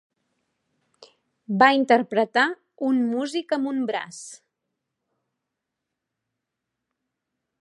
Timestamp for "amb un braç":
3.59-4.23